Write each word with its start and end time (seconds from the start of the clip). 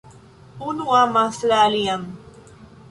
Unu 0.69 0.87
amas 1.01 1.41
la 1.53 1.61
alian. 1.69 2.11